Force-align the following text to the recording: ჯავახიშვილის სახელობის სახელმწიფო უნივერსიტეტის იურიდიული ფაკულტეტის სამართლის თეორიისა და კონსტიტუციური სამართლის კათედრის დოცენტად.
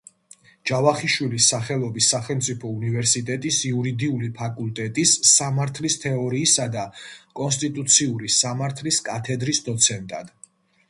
ჯავახიშვილის 0.67 1.47
სახელობის 1.51 2.05
სახელმწიფო 2.13 2.69
უნივერსიტეტის 2.77 3.59
იურიდიული 3.71 4.29
ფაკულტეტის 4.39 5.13
სამართლის 5.33 5.97
თეორიისა 6.05 6.65
და 6.77 6.85
კონსტიტუციური 7.41 8.31
სამართლის 8.37 9.01
კათედრის 9.11 9.61
დოცენტად. 9.69 10.33